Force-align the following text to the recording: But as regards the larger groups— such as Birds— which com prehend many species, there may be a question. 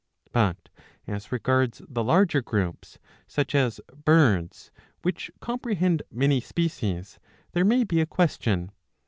But 0.31 0.69
as 1.05 1.31
regards 1.31 1.79
the 1.87 2.03
larger 2.03 2.41
groups— 2.41 2.97
such 3.37 3.53
as 3.53 3.79
Birds— 3.95 4.71
which 5.03 5.29
com 5.41 5.59
prehend 5.59 6.01
many 6.09 6.41
species, 6.41 7.19
there 7.51 7.63
may 7.65 7.83
be 7.83 8.01
a 8.01 8.07
question. 8.07 8.71